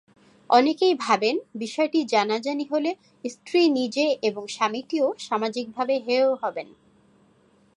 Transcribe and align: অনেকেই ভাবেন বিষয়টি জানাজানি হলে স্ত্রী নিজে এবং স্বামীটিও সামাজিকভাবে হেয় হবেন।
অনেকেই 0.49 0.95
ভাবেন 0.95 1.35
বিষয়টি 1.55 1.99
জানাজানি 2.05 2.65
হলে 2.71 2.91
স্ত্রী 3.25 3.61
নিজে 3.69 4.05
এবং 4.21 4.43
স্বামীটিও 4.47 5.07
সামাজিকভাবে 5.19 5.95
হেয় 5.99 6.29
হবেন। 6.35 6.67